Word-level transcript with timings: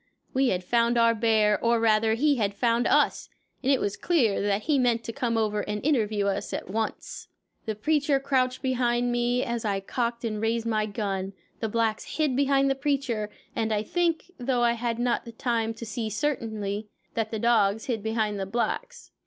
We 0.33 0.47
had 0.47 0.63
found 0.63 0.97
our 0.97 1.13
bear, 1.13 1.63
or 1.63 1.79
rather, 1.79 2.15
he 2.15 2.37
had 2.37 2.55
found 2.55 2.87
us, 2.87 3.29
and 3.61 3.71
it 3.71 3.79
was 3.79 3.95
clear 3.95 4.41
that 4.41 4.63
he 4.63 4.79
meant 4.79 5.03
to 5.03 5.13
come 5.13 5.37
over 5.37 5.61
and 5.61 5.79
interview 5.85 6.25
us 6.25 6.53
at 6.53 6.67
once. 6.67 7.27
The 7.67 7.75
preacher 7.75 8.19
crouched 8.19 8.63
behind 8.63 9.11
me 9.11 9.43
as 9.43 9.63
I 9.63 9.79
cocked 9.79 10.25
and 10.25 10.41
raised 10.41 10.65
my 10.65 10.87
gun, 10.87 11.33
the 11.59 11.69
blacks 11.69 12.15
hid 12.17 12.35
behind 12.35 12.67
the 12.67 12.73
preacher, 12.73 13.29
and 13.55 13.71
I 13.71 13.83
think, 13.83 14.31
though 14.39 14.63
I 14.63 14.71
had 14.73 14.97
not 14.97 15.37
time 15.37 15.71
to 15.75 15.85
see 15.85 16.09
certainly, 16.09 16.87
that 17.13 17.29
the 17.29 17.37
dogs 17.37 17.85
hid 17.85 18.01
behind 18.01 18.39
the 18.39 18.47
blacks. 18.47 19.11